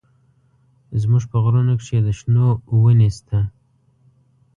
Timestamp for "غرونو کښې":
1.43-1.99